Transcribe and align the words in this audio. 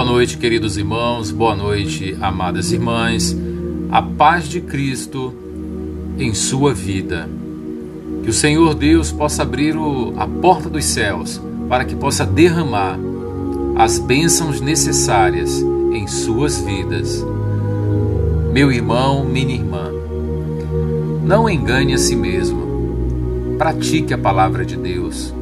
Boa 0.00 0.12
noite, 0.12 0.38
queridos 0.38 0.78
irmãos, 0.78 1.30
boa 1.30 1.54
noite, 1.54 2.16
amadas 2.22 2.72
irmãs. 2.72 3.36
A 3.92 4.00
paz 4.00 4.48
de 4.48 4.58
Cristo 4.62 5.30
em 6.18 6.32
sua 6.32 6.72
vida. 6.72 7.28
Que 8.22 8.30
o 8.30 8.32
Senhor 8.32 8.74
Deus 8.74 9.12
possa 9.12 9.42
abrir 9.42 9.76
o, 9.76 10.14
a 10.16 10.26
porta 10.26 10.70
dos 10.70 10.86
céus 10.86 11.38
para 11.68 11.84
que 11.84 11.94
possa 11.94 12.24
derramar 12.24 12.98
as 13.76 13.98
bênçãos 13.98 14.58
necessárias 14.58 15.60
em 15.92 16.06
suas 16.06 16.58
vidas. 16.62 17.22
Meu 18.54 18.72
irmão, 18.72 19.22
minha 19.22 19.54
irmã, 19.54 19.92
não 21.26 21.46
engane 21.46 21.92
a 21.92 21.98
si 21.98 22.16
mesmo. 22.16 23.56
Pratique 23.58 24.14
a 24.14 24.18
palavra 24.18 24.64
de 24.64 24.78
Deus 24.78 25.34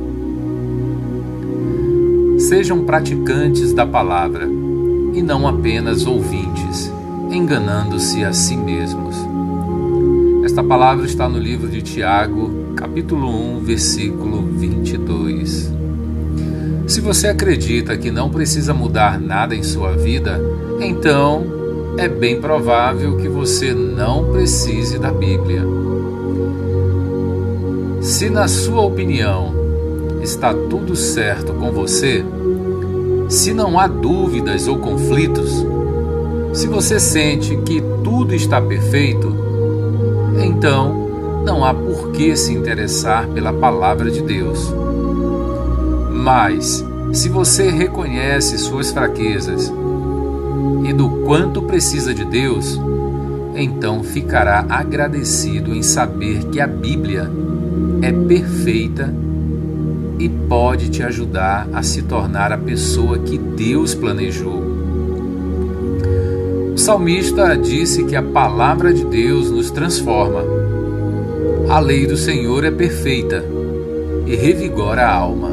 Sejam 2.49 2.83
praticantes 2.83 3.75
da 3.75 3.85
palavra 3.85 4.49
e 5.13 5.21
não 5.21 5.47
apenas 5.47 6.07
ouvintes, 6.07 6.91
enganando-se 7.31 8.25
a 8.25 8.33
si 8.33 8.57
mesmos. 8.57 9.17
Esta 10.43 10.65
palavra 10.65 11.05
está 11.05 11.29
no 11.29 11.39
livro 11.39 11.69
de 11.69 11.83
Tiago, 11.83 12.73
capítulo 12.75 13.29
1, 13.29 13.61
versículo 13.61 14.41
22. 14.47 15.71
Se 16.87 17.03
você 17.03 17.29
acredita 17.29 17.99
que 17.99 18.11
não 18.11 18.31
precisa 18.31 18.73
mudar 18.73 19.21
nada 19.21 19.55
em 19.55 19.63
sua 19.63 19.93
vida, 19.93 20.41
então 20.81 21.45
é 21.99 22.09
bem 22.09 22.41
provável 22.41 23.19
que 23.19 23.29
você 23.29 23.75
não 23.75 24.33
precise 24.33 24.99
da 24.99 25.13
Bíblia. 25.13 25.63
Se, 28.01 28.31
na 28.31 28.49
sua 28.49 28.81
opinião, 28.81 29.55
está 30.23 30.53
tudo 30.55 30.97
certo 30.97 31.53
com 31.53 31.71
você, 31.71 32.25
se 33.29 33.53
não 33.53 33.79
há 33.79 33.87
dúvidas 33.87 34.67
ou 34.67 34.79
conflitos, 34.79 35.65
se 36.55 36.67
você 36.67 36.99
sente 36.99 37.55
que 37.59 37.83
tudo 38.03 38.35
está 38.35 38.61
perfeito, 38.61 39.33
então 40.43 41.43
não 41.45 41.65
há 41.65 41.75
por 41.75 42.11
que 42.13 42.35
se 42.37 42.53
interessar 42.53 43.29
pela 43.29 43.53
palavra 43.53 44.11
de 44.11 44.23
Deus. 44.23 44.73
Mas, 46.11 46.85
se 47.13 47.29
você 47.29 47.71
reconhece 47.71 48.59
suas 48.59 48.91
fraquezas 48.91 49.73
e 50.85 50.93
do 50.93 51.11
quanto 51.27 51.63
precisa 51.63 52.15
de 52.15 52.25
Deus, 52.25 52.81
então 53.55 54.03
ficará 54.03 54.65
agradecido 54.69 55.75
em 55.75 55.83
saber 55.83 56.45
que 56.45 56.61
a 56.61 56.67
Bíblia 56.67 57.31
é 58.01 58.11
perfeita 58.11 59.13
e 60.19 60.29
pode 60.29 60.91
te 60.91 61.03
ajudar 61.03 61.69
a 61.73 61.83
se 61.83 62.03
tornar 62.03 62.53
a 62.53 62.59
pessoa 62.59 63.19
que 63.19 63.39
Deus 63.39 63.95
planejou. 63.95 64.63
O 66.75 66.79
salmista 66.79 67.57
disse 67.57 68.05
que 68.05 68.17
a 68.17 68.23
palavra 68.23 68.93
de 68.93 69.05
Deus 69.05 69.51
nos 69.51 69.71
transforma. 69.71 70.43
A 71.69 71.79
lei 71.79 72.07
do 72.07 72.17
Senhor 72.17 72.65
é 72.65 72.71
perfeita 72.71 73.45
e 74.27 74.35
revigora 74.35 75.07
a 75.07 75.15
alma. 75.15 75.51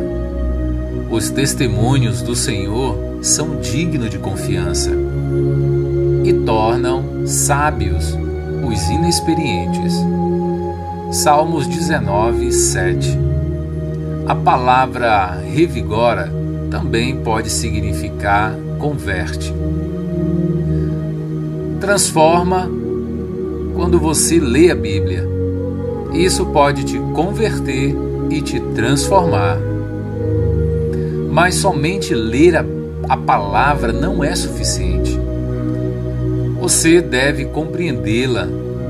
Os 1.11 1.29
testemunhos 1.29 2.21
do 2.21 2.35
Senhor 2.35 2.97
são 3.21 3.59
dignos 3.59 4.09
de 4.09 4.17
confiança 4.17 4.91
e 6.23 6.33
tornam 6.33 7.27
sábios 7.27 8.17
os 8.67 8.89
inexperientes. 8.89 9.93
Salmos 11.11 11.67
19, 11.67 12.51
7 12.51 13.34
a 14.27 14.33
palavra 14.33 15.39
revigora 15.53 16.31
também 16.71 17.15
pode 17.17 17.49
significar 17.49 18.55
converte. 18.79 19.53
Transforma 21.79 22.67
quando 23.75 23.99
você 23.99 24.39
lê 24.39 24.71
a 24.71 24.75
Bíblia. 24.75 25.27
Isso 26.13 26.43
pode 26.47 26.85
te 26.85 26.97
converter 27.13 27.95
e 28.31 28.41
te 28.41 28.59
transformar. 28.73 29.59
Mas 31.29 31.55
somente 31.55 32.15
ler 32.15 32.55
a, 32.55 32.65
a 33.07 33.17
palavra 33.17 33.93
não 33.93 34.23
é 34.23 34.35
suficiente. 34.35 35.19
Você 36.59 36.99
deve 36.99 37.45
compreendê-la 37.45 38.47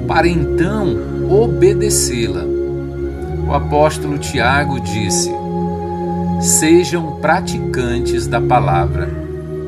para 0.08 0.30
então 0.30 0.96
obedecê-la 1.30 2.55
o 3.48 3.54
apóstolo 3.54 4.18
Tiago 4.18 4.80
disse: 4.80 5.32
Sejam 6.42 7.18
praticantes 7.22 8.28
da 8.28 8.42
palavra 8.42 9.10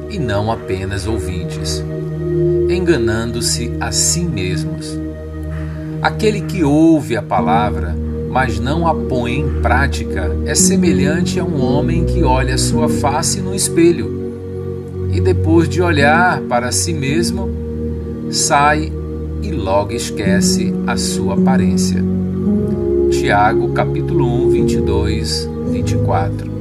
e 0.10 0.18
não 0.18 0.52
apenas 0.52 1.08
ouvintes, 1.08 1.84
enganando-se 2.70 3.72
a 3.80 3.92
si 3.92 4.22
mesmos. 4.22 4.98
Aquele 6.02 6.42
que 6.42 6.64
ouve 6.64 7.18
a 7.18 7.22
palavra, 7.22 7.96
mas 8.30 8.60
não 8.60 8.88
a 8.88 8.94
põe 8.94 9.40
em 9.40 9.62
prática, 9.62 10.32
é 10.46 10.54
semelhante 10.54 11.40
a 11.40 11.44
um 11.44 11.62
homem 11.62 12.06
que 12.06 12.24
olha 12.24 12.58
sua 12.58 12.88
face 12.88 13.42
no 13.42 13.56
espelho 13.56 14.18
e 15.12 15.22
depois 15.22 15.68
de 15.68 15.82
olhar 15.82 16.42
para 16.42 16.72
si 16.72 16.94
mesmo, 16.94 17.50
sai 18.30 18.92
e 19.42 19.52
logo 19.52 19.94
esquece 19.94 20.74
a 20.86 20.98
sua 20.98 21.36
aparência. 21.36 22.04
Tiago, 23.10 23.70
capítulo 23.70 24.26
1, 24.48 24.50
22, 24.50 25.50
24. 25.72 26.52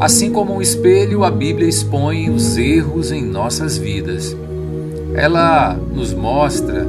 Assim 0.00 0.32
como 0.32 0.54
um 0.54 0.62
espelho, 0.62 1.24
a 1.24 1.30
Bíblia 1.30 1.68
expõe 1.68 2.30
os 2.30 2.56
erros 2.56 3.12
em 3.12 3.24
nossas 3.24 3.76
vidas. 3.76 4.36
Ela 5.14 5.74
nos 5.74 6.12
mostra 6.12 6.86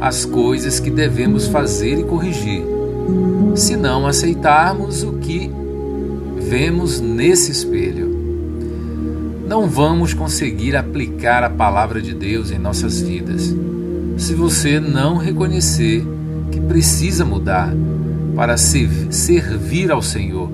as 0.00 0.24
coisas 0.24 0.78
que 0.78 0.90
devemos 0.90 1.46
fazer 1.46 1.98
e 1.98 2.04
corrigir, 2.04 2.62
se 3.54 3.76
não 3.76 4.06
aceitarmos 4.06 5.02
o 5.02 5.14
que 5.14 5.50
vemos 6.38 7.00
nesse 7.00 7.50
espelho. 7.50 8.08
Não 9.46 9.66
vamos 9.68 10.14
conseguir 10.14 10.76
aplicar 10.76 11.42
a 11.42 11.50
palavra 11.50 12.00
de 12.00 12.14
Deus 12.14 12.50
em 12.50 12.58
nossas 12.58 13.00
vidas 13.00 13.54
se 14.16 14.34
você 14.34 14.78
não 14.78 15.16
reconhecer 15.16 16.06
que 16.50 16.60
precisa 16.60 17.24
mudar 17.24 17.72
para 18.34 18.56
servir 18.56 19.90
ao 19.90 20.02
Senhor. 20.02 20.50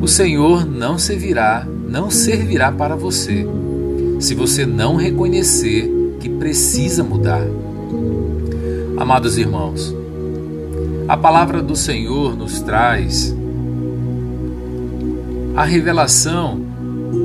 O 0.00 0.08
Senhor 0.08 0.66
não 0.66 0.98
servirá, 0.98 1.66
não 1.88 2.10
servirá 2.10 2.72
para 2.72 2.96
você 2.96 3.46
se 4.18 4.34
você 4.34 4.66
não 4.66 4.96
reconhecer 4.96 5.90
que 6.20 6.28
precisa 6.28 7.02
mudar. 7.02 7.46
Amados 8.96 9.38
irmãos, 9.38 9.94
a 11.08 11.16
palavra 11.16 11.62
do 11.62 11.74
Senhor 11.74 12.36
nos 12.36 12.60
traz 12.60 13.34
a 15.56 15.64
revelação 15.64 16.60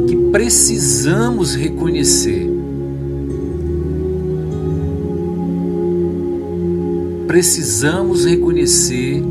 que 0.07 0.15
precisamos 0.31 1.55
reconhecer 1.55 2.54
precisamos 7.27 8.25
reconhecer 8.25 9.23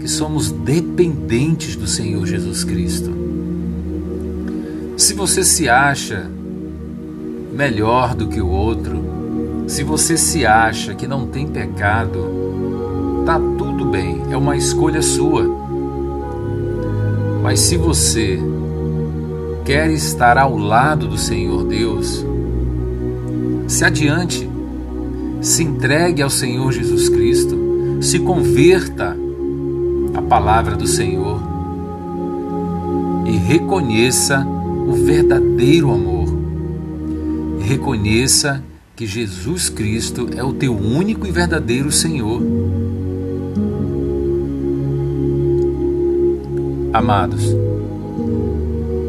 que 0.00 0.08
somos 0.08 0.50
dependentes 0.50 1.76
do 1.76 1.86
Senhor 1.86 2.26
Jesus 2.26 2.64
Cristo. 2.64 3.10
Se 4.96 5.14
você 5.14 5.44
se 5.44 5.68
acha 5.68 6.30
melhor 7.52 8.14
do 8.14 8.28
que 8.28 8.40
o 8.40 8.48
outro, 8.48 9.04
se 9.66 9.82
você 9.82 10.16
se 10.16 10.46
acha 10.46 10.94
que 10.94 11.06
não 11.06 11.26
tem 11.26 11.46
pecado, 11.46 13.22
tá 13.24 13.38
tudo 13.58 13.84
bem, 13.84 14.22
é 14.30 14.36
uma 14.36 14.56
escolha 14.56 15.02
sua. 15.02 15.44
Mas 17.42 17.60
se 17.60 17.76
você 17.76 18.38
quer 19.64 19.90
estar 19.90 20.38
ao 20.38 20.56
lado 20.56 21.08
do 21.08 21.18
Senhor 21.18 21.64
Deus, 21.64 22.24
se 23.66 23.84
adiante 23.84 24.45
se 25.46 25.62
entregue 25.62 26.22
ao 26.22 26.28
Senhor 26.28 26.72
Jesus 26.72 27.08
Cristo, 27.08 27.56
se 28.00 28.18
converta 28.18 29.16
à 30.12 30.20
palavra 30.20 30.74
do 30.74 30.88
Senhor 30.88 31.40
e 33.24 33.36
reconheça 33.36 34.44
o 34.44 34.92
verdadeiro 34.92 35.92
amor. 35.92 36.26
Reconheça 37.60 38.60
que 38.96 39.06
Jesus 39.06 39.68
Cristo 39.68 40.28
é 40.36 40.42
o 40.42 40.52
teu 40.52 40.76
único 40.76 41.28
e 41.28 41.30
verdadeiro 41.30 41.92
Senhor. 41.92 42.42
Amados, 46.92 47.54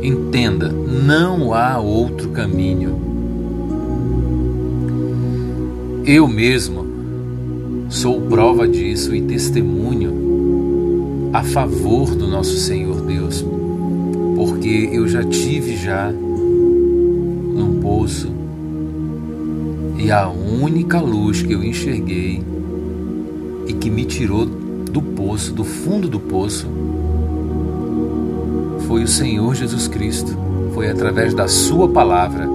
entenda, 0.04 0.70
não 0.70 1.52
há 1.52 1.80
outro 1.80 2.30
caminho 2.30 3.07
eu 6.08 6.28
mesmo 6.28 6.88
sou 7.90 8.22
prova 8.22 8.68
disso 8.68 9.14
e 9.14 9.22
testemunho 9.22 11.30
a 11.34 11.44
favor 11.44 12.16
do 12.16 12.28
nosso 12.28 12.58
Senhor 12.58 13.02
Deus, 13.02 13.46
porque 14.36 14.90
eu 14.92 15.08
já 15.08 15.24
tive 15.24 15.76
já 15.76 16.12
poço 17.88 18.30
e 19.98 20.12
a 20.12 20.28
única 20.28 21.00
luz 21.00 21.42
que 21.42 21.54
eu 21.54 21.64
enxerguei 21.64 22.44
e 23.66 23.74
que 23.74 23.90
me 23.90 24.06
tirou 24.06 24.46
do 24.46 25.02
poço, 25.02 25.54
do 25.54 25.64
fundo 25.64 26.08
do 26.08 26.20
poço, 26.20 26.68
foi 28.88 29.04
o 29.04 29.08
Senhor 29.08 29.56
Jesus 29.56 29.88
Cristo. 29.88 30.38
Foi 30.74 30.90
através 30.90 31.34
da 31.34 31.48
Sua 31.48 31.90
palavra. 31.90 32.48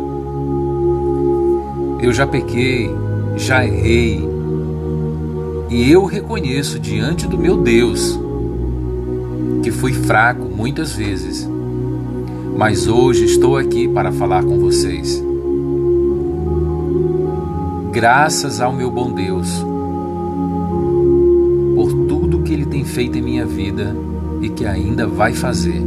Eu 2.00 2.12
já 2.12 2.26
pequei, 2.26 2.90
já 3.36 3.64
errei, 3.64 4.20
e 5.70 5.90
eu 5.90 6.04
reconheço 6.04 6.78
diante 6.78 7.26
do 7.26 7.38
meu 7.38 7.56
Deus 7.56 8.18
que 9.62 9.70
fui 9.70 9.92
fraco 9.92 10.44
muitas 10.44 10.92
vezes, 10.92 11.48
mas 12.56 12.86
hoje 12.86 13.24
estou 13.24 13.56
aqui 13.56 13.88
para 13.88 14.12
falar 14.12 14.44
com 14.44 14.58
vocês. 14.58 15.22
Graças 17.92 18.60
ao 18.60 18.72
meu 18.72 18.90
bom 18.90 19.12
Deus 19.12 19.48
por 21.74 21.92
tudo 22.06 22.42
que 22.42 22.52
Ele 22.52 22.66
tem 22.66 22.84
feito 22.84 23.16
em 23.16 23.22
minha 23.22 23.46
vida 23.46 23.96
e 24.40 24.48
que 24.48 24.66
ainda 24.66 25.06
vai 25.06 25.32
fazer. 25.32 25.82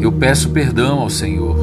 Eu 0.00 0.12
peço 0.12 0.50
perdão 0.50 1.00
ao 1.00 1.10
Senhor 1.10 1.56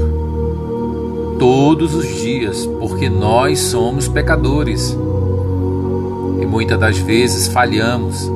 todos 1.40 1.96
os 1.96 2.06
dias, 2.06 2.66
porque 2.80 3.10
nós 3.10 3.60
somos 3.60 4.08
pecadores. 4.10 4.96
E 6.42 6.46
muitas 6.46 6.78
das 6.78 6.98
vezes 6.98 7.48
falhamos, 7.48 8.30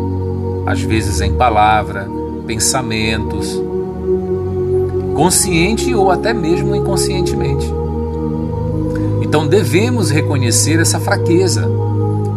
às 0.65 0.81
vezes 0.81 1.19
em 1.19 1.33
palavra, 1.33 2.09
pensamentos, 2.47 3.61
consciente 5.13 5.93
ou 5.93 6.09
até 6.09 6.33
mesmo 6.33 6.73
inconscientemente. 6.73 7.71
Então 9.21 9.45
devemos 9.45 10.09
reconhecer 10.09 10.79
essa 10.79 10.99
fraqueza, 10.99 11.69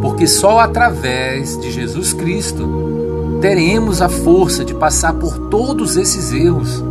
porque 0.03 0.27
só 0.27 0.59
através 0.59 1.59
de 1.59 1.71
Jesus 1.71 2.12
Cristo 2.12 3.39
teremos 3.41 4.03
a 4.03 4.09
força 4.09 4.65
de 4.65 4.75
passar 4.75 5.12
por 5.15 5.39
todos 5.49 5.97
esses 5.97 6.33
erros 6.33 6.83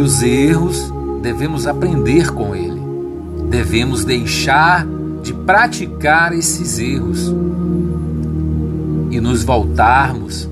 Os 0.00 0.22
erros 0.22 0.92
devemos 1.22 1.66
aprender 1.66 2.32
com 2.32 2.56
ele. 2.56 2.80
Devemos 3.50 4.04
deixar 4.04 4.86
de 5.22 5.34
praticar 5.34 6.32
esses 6.32 6.78
erros 6.78 7.34
e 9.10 9.20
nos 9.20 9.44
voltarmos 9.44 10.48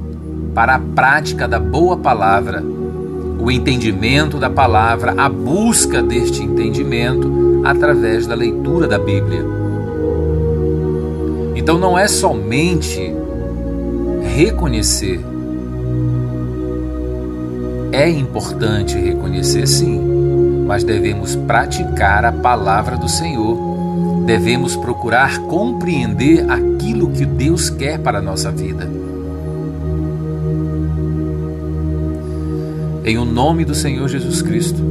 para 0.54 0.74
a 0.74 0.78
prática 0.78 1.48
da 1.48 1.58
boa 1.58 1.96
palavra, 1.96 2.62
o 3.40 3.50
entendimento 3.50 4.38
da 4.38 4.50
palavra, 4.50 5.14
a 5.16 5.28
busca 5.28 6.02
deste 6.02 6.42
entendimento 6.42 7.62
através 7.64 8.26
da 8.26 8.34
leitura 8.34 8.86
da 8.86 8.98
Bíblia. 8.98 9.44
Então 11.56 11.78
não 11.78 11.98
é 11.98 12.06
somente 12.06 13.14
reconhecer 14.34 15.20
é 17.92 18.08
importante 18.08 18.96
reconhecer, 18.98 19.66
sim, 19.66 20.00
mas 20.66 20.84
devemos 20.84 21.34
praticar 21.34 22.24
a 22.24 22.32
palavra 22.32 22.96
do 22.96 23.08
Senhor. 23.08 24.24
Devemos 24.26 24.76
procurar 24.76 25.38
compreender 25.40 26.44
aquilo 26.50 27.10
que 27.10 27.24
Deus 27.24 27.70
quer 27.70 27.98
para 27.98 28.18
a 28.18 28.22
nossa 28.22 28.50
vida. 28.50 28.88
Em 33.04 33.16
o 33.16 33.24
nome 33.24 33.64
do 33.64 33.74
Senhor 33.74 34.06
Jesus 34.06 34.42
Cristo, 34.42 34.82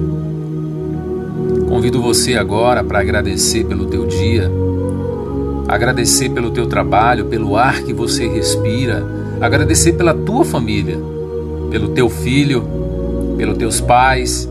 convido 1.69 2.01
você 2.01 2.33
agora 2.33 2.83
para 2.83 2.99
agradecer 2.99 3.63
pelo 3.65 3.85
teu 3.85 4.07
dia, 4.07 4.51
agradecer 5.67 6.29
pelo 6.29 6.49
teu 6.49 6.65
trabalho, 6.65 7.25
pelo 7.25 7.55
ar 7.55 7.83
que 7.83 7.93
você 7.93 8.27
respira, 8.27 9.05
agradecer 9.39 9.93
pela 9.93 10.15
tua 10.15 10.43
família, 10.43 10.97
pelo 11.69 11.89
teu 11.89 12.09
filho, 12.09 12.86
pelos 13.37 13.57
teus 13.57 13.79
pais, 13.79 14.49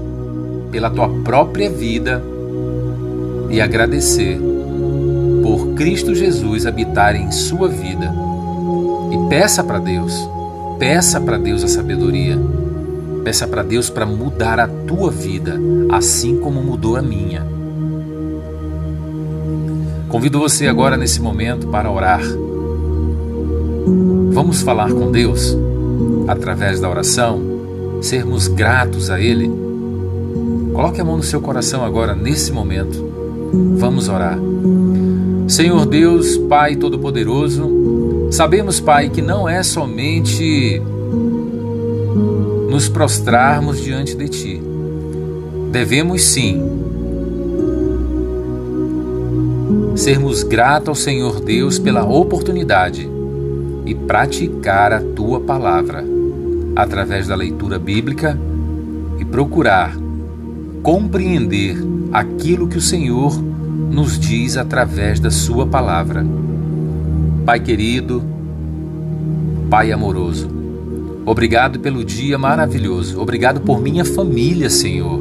pela 0.70 0.88
tua 0.88 1.08
própria 1.24 1.68
vida 1.68 2.22
e 3.50 3.60
agradecer 3.60 4.40
por 5.42 5.74
Cristo 5.74 6.14
Jesus 6.14 6.66
habitar 6.66 7.16
em 7.16 7.30
sua 7.30 7.68
vida. 7.68 8.12
E 9.12 9.28
peça 9.28 9.62
para 9.62 9.78
Deus, 9.78 10.28
peça 10.78 11.20
para 11.20 11.36
Deus 11.36 11.64
a 11.64 11.68
sabedoria. 11.68 12.38
Peça 13.24 13.44
para 13.48 13.64
Deus 13.64 13.90
para 13.90 14.06
mudar 14.06 14.60
a 14.60 14.68
tua 14.68 15.10
vida, 15.10 15.58
assim 15.90 16.38
como 16.38 16.62
mudou 16.62 16.94
a 16.94 17.02
minha. 17.02 17.44
Convido 20.08 20.38
você 20.38 20.68
agora 20.68 20.96
nesse 20.96 21.20
momento 21.20 21.66
para 21.66 21.90
orar. 21.90 22.22
Vamos 24.30 24.62
falar 24.62 24.92
com 24.92 25.10
Deus 25.10 25.56
através 26.28 26.78
da 26.78 26.88
oração 26.88 27.45
sermos 28.00 28.48
gratos 28.48 29.10
a 29.10 29.20
Ele. 29.20 29.50
Coloque 30.72 31.00
a 31.00 31.04
mão 31.04 31.16
no 31.16 31.22
seu 31.22 31.40
coração 31.40 31.84
agora, 31.84 32.14
nesse 32.14 32.52
momento. 32.52 33.04
Vamos 33.76 34.08
orar. 34.08 34.38
Senhor 35.48 35.86
Deus, 35.86 36.36
Pai 36.36 36.76
Todo-Poderoso, 36.76 38.28
sabemos, 38.30 38.80
Pai, 38.80 39.08
que 39.08 39.22
não 39.22 39.48
é 39.48 39.62
somente 39.62 40.82
nos 42.68 42.88
prostrarmos 42.88 43.80
diante 43.80 44.14
de 44.14 44.28
Ti. 44.28 44.62
Devemos 45.70 46.22
sim 46.22 46.62
sermos 49.94 50.42
gratos 50.42 50.88
ao 50.88 50.94
Senhor 50.94 51.40
Deus 51.40 51.78
pela 51.78 52.04
oportunidade 52.04 53.08
e 53.86 53.94
praticar 53.94 54.92
a 54.92 55.00
Tua 55.00 55.40
palavra 55.40 56.15
através 56.76 57.26
da 57.26 57.34
leitura 57.34 57.78
bíblica 57.78 58.38
e 59.18 59.24
procurar 59.24 59.96
compreender 60.82 61.76
aquilo 62.12 62.68
que 62.68 62.76
o 62.76 62.82
Senhor 62.82 63.42
nos 63.90 64.18
diz 64.18 64.56
através 64.56 65.18
da 65.18 65.30
Sua 65.30 65.66
palavra. 65.66 66.24
Pai 67.44 67.58
querido, 67.58 68.22
Pai 69.70 69.90
amoroso, 69.90 70.48
obrigado 71.24 71.80
pelo 71.80 72.04
dia 72.04 72.38
maravilhoso, 72.38 73.20
obrigado 73.20 73.60
por 73.60 73.80
minha 73.80 74.04
família, 74.04 74.70
Senhor, 74.70 75.20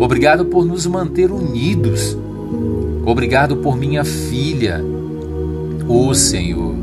obrigado 0.00 0.46
por 0.46 0.64
nos 0.64 0.86
manter 0.86 1.30
unidos, 1.30 2.16
obrigado 3.04 3.56
por 3.56 3.76
minha 3.76 4.04
filha, 4.04 4.82
oh, 5.86 6.14
Senhor, 6.14 6.74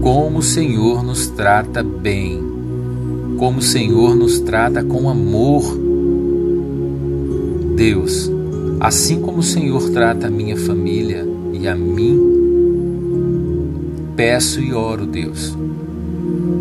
como 0.00 0.38
o 0.38 0.42
Senhor 0.42 1.02
nos 1.02 1.26
trata 1.26 1.82
bem 1.82 2.57
como 3.38 3.58
o 3.58 3.62
Senhor 3.62 4.16
nos 4.16 4.40
trata 4.40 4.82
com 4.82 5.08
amor. 5.08 5.78
Deus, 7.76 8.28
assim 8.80 9.20
como 9.20 9.38
o 9.38 9.42
Senhor 9.42 9.90
trata 9.90 10.26
a 10.26 10.30
minha 10.30 10.56
família 10.56 11.24
e 11.52 11.68
a 11.68 11.74
mim, 11.76 12.20
peço 14.16 14.60
e 14.60 14.74
oro, 14.74 15.06
Deus, 15.06 15.56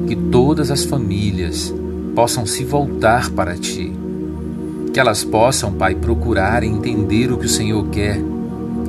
que 0.06 0.16
todas 0.16 0.70
as 0.70 0.86
famílias 0.86 1.74
possam 2.14 2.46
se 2.46 2.64
voltar 2.64 3.32
para 3.32 3.56
Ti, 3.56 3.92
que 4.94 5.00
elas 5.00 5.24
possam, 5.24 5.74
Pai, 5.74 5.96
procurar 5.96 6.64
entender 6.64 7.32
o 7.32 7.38
que 7.38 7.48
o 7.48 7.50
Senhor 7.50 7.88
quer 7.88 8.22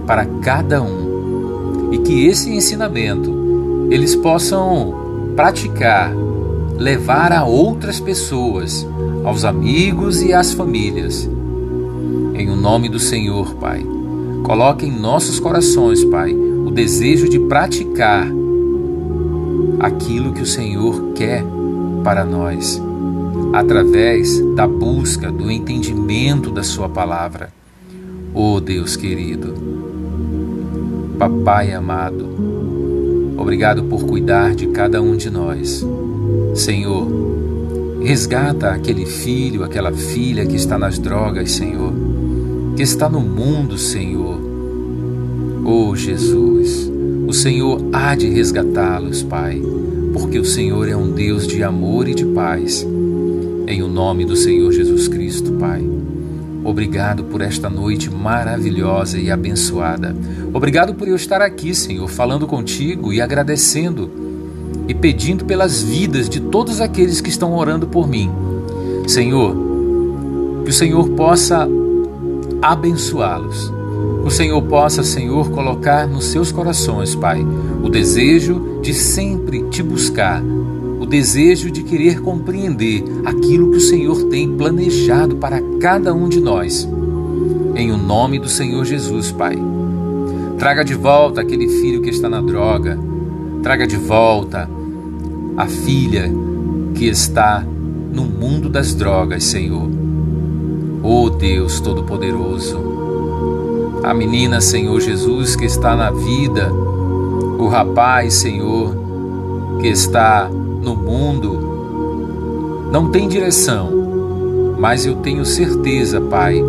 para 0.06 0.26
cada 0.42 0.82
um 0.82 1.90
e 1.90 1.98
que 1.98 2.26
esse 2.26 2.50
ensinamento 2.50 3.88
eles 3.90 4.14
possam 4.14 5.32
praticar 5.34 6.12
levar 6.78 7.32
a 7.32 7.44
outras 7.44 7.98
pessoas, 7.98 8.86
aos 9.24 9.44
amigos 9.44 10.22
e 10.22 10.32
às 10.32 10.52
famílias. 10.52 11.28
Em 12.34 12.48
o 12.48 12.54
nome 12.54 12.88
do 12.88 13.00
Senhor, 13.00 13.54
Pai, 13.54 13.84
coloque 14.44 14.86
em 14.86 14.96
nossos 14.96 15.40
corações, 15.40 16.04
Pai, 16.04 16.32
o 16.32 16.70
desejo 16.70 17.28
de 17.28 17.40
praticar 17.40 18.28
aquilo 19.80 20.32
que 20.32 20.42
o 20.42 20.46
Senhor 20.46 21.12
quer 21.14 21.44
para 22.04 22.24
nós, 22.24 22.80
através 23.52 24.40
da 24.54 24.66
busca 24.66 25.32
do 25.32 25.50
entendimento 25.50 26.50
da 26.50 26.62
Sua 26.62 26.88
palavra. 26.88 27.52
Oh 28.32 28.60
Deus 28.60 28.94
querido, 28.94 29.52
Papai 31.18 31.72
amado, 31.72 32.28
obrigado 33.36 33.82
por 33.82 34.04
cuidar 34.04 34.54
de 34.54 34.68
cada 34.68 35.02
um 35.02 35.16
de 35.16 35.28
nós. 35.28 35.84
Senhor, 36.58 37.06
resgata 38.02 38.70
aquele 38.70 39.06
filho, 39.06 39.62
aquela 39.62 39.92
filha 39.92 40.44
que 40.44 40.56
está 40.56 40.76
nas 40.76 40.98
drogas, 40.98 41.52
Senhor, 41.52 41.92
que 42.76 42.82
está 42.82 43.08
no 43.08 43.20
mundo, 43.20 43.78
Senhor. 43.78 44.40
Oh 45.64 45.94
Jesus, 45.94 46.90
o 47.28 47.32
Senhor 47.32 47.80
há 47.92 48.14
de 48.16 48.28
resgatá-los, 48.28 49.22
Pai, 49.22 49.62
porque 50.12 50.38
o 50.38 50.44
Senhor 50.44 50.88
é 50.88 50.96
um 50.96 51.12
Deus 51.12 51.46
de 51.46 51.62
amor 51.62 52.08
e 52.08 52.14
de 52.14 52.24
paz. 52.24 52.84
Em 53.66 53.82
o 53.82 53.88
nome 53.88 54.24
do 54.24 54.34
Senhor 54.34 54.72
Jesus 54.72 55.06
Cristo, 55.06 55.52
Pai. 55.52 55.82
Obrigado 56.64 57.24
por 57.24 57.40
esta 57.40 57.70
noite 57.70 58.10
maravilhosa 58.10 59.18
e 59.18 59.30
abençoada. 59.30 60.14
Obrigado 60.52 60.92
por 60.94 61.06
eu 61.06 61.14
estar 61.14 61.40
aqui, 61.40 61.74
Senhor, 61.74 62.08
falando 62.08 62.46
contigo 62.46 63.12
e 63.12 63.20
agradecendo 63.20 64.27
e 64.88 64.94
pedindo 64.94 65.44
pelas 65.44 65.82
vidas 65.82 66.28
de 66.28 66.40
todos 66.40 66.80
aqueles 66.80 67.20
que 67.20 67.28
estão 67.28 67.54
orando 67.54 67.86
por 67.86 68.08
mim. 68.08 68.30
Senhor, 69.06 69.54
que 70.64 70.70
o 70.70 70.74
Senhor 70.74 71.10
possa 71.10 71.68
abençoá-los. 72.62 73.72
O 74.24 74.30
Senhor 74.30 74.60
possa, 74.62 75.02
Senhor, 75.02 75.50
colocar 75.50 76.06
nos 76.06 76.24
seus 76.26 76.50
corações, 76.50 77.14
Pai, 77.14 77.46
o 77.82 77.88
desejo 77.88 78.80
de 78.82 78.94
sempre 78.94 79.62
te 79.70 79.82
buscar, 79.82 80.42
o 81.00 81.06
desejo 81.06 81.70
de 81.70 81.82
querer 81.82 82.20
compreender 82.20 83.04
aquilo 83.24 83.70
que 83.70 83.78
o 83.78 83.80
Senhor 83.80 84.24
tem 84.24 84.56
planejado 84.56 85.36
para 85.36 85.60
cada 85.80 86.14
um 86.14 86.28
de 86.28 86.40
nós. 86.40 86.88
Em 87.74 87.92
o 87.92 87.96
nome 87.96 88.38
do 88.38 88.48
Senhor 88.48 88.84
Jesus, 88.84 89.30
Pai. 89.30 89.56
Traga 90.58 90.84
de 90.84 90.94
volta 90.94 91.40
aquele 91.40 91.68
filho 91.68 92.02
que 92.02 92.10
está 92.10 92.28
na 92.28 92.40
droga. 92.40 92.98
Traga 93.62 93.86
de 93.86 93.96
volta 93.96 94.68
a 95.58 95.66
filha 95.66 96.30
que 96.94 97.08
está 97.08 97.66
no 98.12 98.22
mundo 98.22 98.68
das 98.68 98.94
drogas, 98.94 99.42
Senhor. 99.42 99.90
Oh 101.02 101.28
Deus 101.28 101.80
Todo-Poderoso, 101.80 102.78
a 104.04 104.14
menina, 104.14 104.60
Senhor 104.60 105.00
Jesus, 105.00 105.56
que 105.56 105.64
está 105.64 105.96
na 105.96 106.12
vida, 106.12 106.72
o 106.72 107.66
rapaz, 107.66 108.34
Senhor, 108.34 108.94
que 109.80 109.88
está 109.88 110.48
no 110.48 110.94
mundo, 110.94 112.88
não 112.92 113.10
tem 113.10 113.26
direção, 113.26 113.90
mas 114.78 115.06
eu 115.06 115.16
tenho 115.16 115.44
certeza, 115.44 116.20
Pai, 116.20 116.62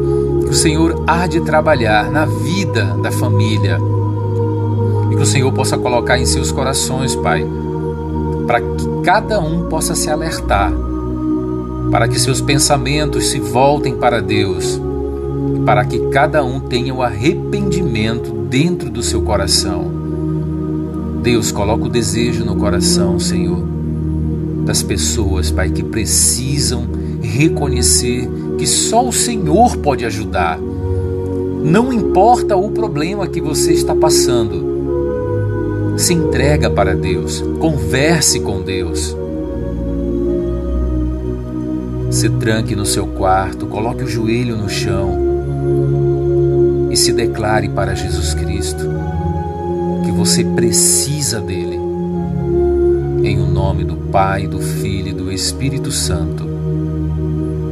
que 0.46 0.50
o 0.50 0.53
Senhor 0.53 1.03
há 1.05 1.27
de 1.27 1.41
trabalhar 1.41 2.10
na 2.10 2.25
vida 2.25 2.98
da 3.03 3.12
família 3.12 3.77
e 5.12 5.15
que 5.15 5.22
o 5.22 5.27
Senhor 5.27 5.51
possa 5.53 5.77
colocar 5.77 6.17
em 6.17 6.25
seus 6.25 6.51
corações, 6.51 7.15
Pai, 7.15 7.46
para 8.50 8.62
que 8.62 8.88
cada 9.03 9.39
um 9.39 9.70
possa 9.70 9.94
se 9.94 10.10
alertar, 10.10 10.74
para 11.91 12.08
que 12.08 12.20
seus 12.20 12.41
pensamentos 12.41 13.27
se 13.27 13.39
voltem 13.39 13.96
para 13.96 14.24
Deus, 14.24 14.82
para 15.63 15.86
que 15.86 16.00
cada 16.10 16.44
um 16.44 16.60
tenha 16.60 16.91
o 16.91 17.03
arrependimento 17.03 18.32
dentro 18.50 18.89
do 18.89 19.03
seu 19.03 19.22
coração. 19.22 19.86
Deus, 21.22 21.51
coloca 21.51 21.86
o 21.86 21.89
desejo 21.89 22.44
no 22.44 22.56
coração, 22.56 23.20
Senhor, 23.20 23.62
das 24.65 24.82
pessoas, 24.82 25.51
Pai, 25.51 25.70
que 25.70 25.84
precisam 25.84 26.88
reconhecer 27.22 28.27
que 28.58 28.65
só 28.65 29.08
o 29.08 29.13
Senhor 29.13 29.77
pode 29.77 30.06
ajudar. 30.06 30.58
Não 30.58 31.94
importa 31.94 32.56
o 32.56 32.72
problema 32.72 33.27
que 33.27 33.41
você 33.41 33.74
está 33.74 33.94
passando, 33.94 34.69
se 36.00 36.13
entrega 36.13 36.70
para 36.70 36.96
Deus, 36.96 37.44
converse 37.60 38.39
com 38.39 38.62
Deus. 38.62 39.13
Se 42.10 42.29
tranque 42.29 42.74
no 42.74 42.86
seu 42.86 43.06
quarto, 43.06 43.68
coloque 43.68 44.06
o 44.06 44.08
joelho 44.08 44.56
no 44.56 44.70
chão 44.70 45.27
e 46.89 46.96
se 46.96 47.12
declare 47.12 47.68
para 47.68 47.96
Jesus 47.96 48.34
Cristo 48.34 48.89
que 50.06 50.12
você 50.12 50.46
precisa 50.46 51.41
dele. 51.41 51.77
Em 53.22 53.38
o 53.41 53.46
nome 53.46 53.84
do 53.84 53.98
Pai, 53.98 54.48
do 54.48 54.62
Filho 54.62 55.10
e 55.10 55.13
do 55.13 55.29
Espírito 55.29 55.91
Santo, 55.91 56.48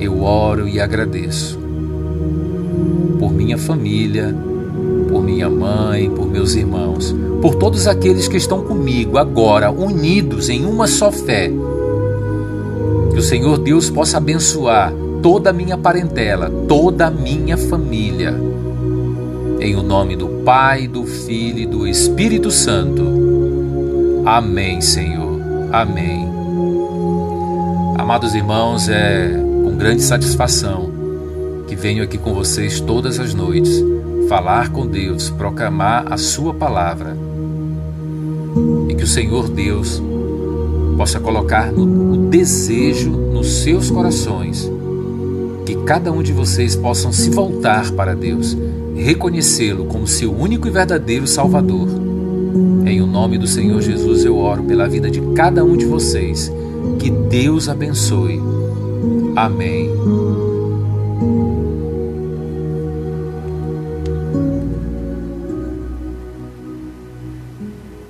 eu 0.01 0.22
oro 0.22 0.67
e 0.67 0.81
agradeço 0.81 1.57
por 3.17 3.31
minha 3.31 3.57
família, 3.57 4.36
por 5.17 5.24
minha 5.24 5.50
mãe, 5.50 6.12
por 6.12 6.29
meus 6.29 6.53
irmãos, 6.53 7.15
por 7.41 7.55
todos 7.55 7.88
aqueles 7.88 8.27
que 8.27 8.38
estão 8.38 8.62
comigo 8.62 9.17
agora, 9.17 9.71
unidos 9.71 10.47
em 10.47 10.63
uma 10.63 10.86
só 10.86 11.12
fé. 11.12 11.51
Que 13.12 13.17
o 13.17 13.24
Senhor 13.24 13.57
Deus 13.57 13.89
possa 13.89 14.17
abençoar 14.17 14.93
toda 15.24 15.50
a 15.50 15.53
minha 15.53 15.75
parentela, 15.75 16.51
toda 16.67 17.07
a 17.07 17.09
minha 17.09 17.57
família. 17.57 18.31
Em 19.59 19.75
o 19.75 19.81
nome 19.81 20.15
do 20.15 20.27
Pai, 20.45 20.88
do 20.88 21.03
Filho 21.03 21.57
e 21.57 21.65
do 21.65 21.88
Espírito 21.88 22.51
Santo. 22.51 23.03
Amém, 24.24 24.81
Senhor. 24.81 25.41
Amém. 25.71 26.29
Amados 27.97 28.36
irmãos, 28.36 28.88
é 28.88 29.31
com 29.63 29.75
grande 29.75 30.03
satisfação 30.03 30.91
que 31.67 31.75
venho 31.75 32.03
aqui 32.03 32.19
com 32.19 32.36
vocês 32.36 32.79
todas 32.79 33.19
as 33.19 33.33
noites 33.33 33.97
falar 34.27 34.72
com 34.72 34.86
Deus, 34.86 35.29
proclamar 35.29 36.12
a 36.12 36.17
Sua 36.17 36.53
palavra. 36.53 37.17
E 38.89 38.93
que 38.93 39.03
o 39.03 39.07
Senhor 39.07 39.50
Deus 39.50 40.01
possa 40.98 41.19
colocar 41.19 41.72
no, 41.72 42.13
o 42.13 42.17
desejo 42.29 43.12
nos 43.12 43.62
seus 43.62 43.89
corações, 43.89 44.69
que 45.65 45.75
cada 45.84 46.12
um 46.12 46.22
de 46.22 46.34
vocês 46.34 46.75
possam 46.75 47.12
se 47.12 47.29
voltar 47.29 47.91
para 47.91 48.15
Deus, 48.15 48.57
reconhecê-lo 48.96 49.86
como 49.86 50.07
seu 50.07 50.34
único 50.34 50.67
e 50.67 50.72
verdadeiro 50.72 51.27
Salvador. 51.27 51.88
Em 52.86 53.01
o 53.01 53.07
nome 53.07 53.38
do 53.38 53.48
Senhor 53.48 53.81
Jesus 53.81 54.25
eu 54.25 54.38
oro 54.38 54.63
pela 54.63 54.88
vida 54.88 55.10
de 55.10 55.22
cada 55.36 55.63
um 55.63 55.77
de 55.77 55.86
vocês. 55.86 56.51
Que 57.00 57.10
Deus 57.10 57.69
abençoe. 57.69 58.41
Amém 59.36 60.26